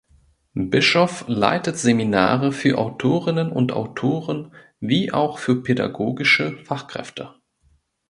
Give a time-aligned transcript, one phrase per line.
[0.55, 7.35] Bischoff leitet Seminare für Autorinnen und Autoren wie auch für pädagogische Fachkräfte.